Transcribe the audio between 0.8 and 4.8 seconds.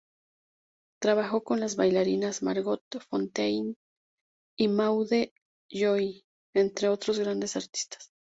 Trabajó con las bailarinas Margot Fonteyn y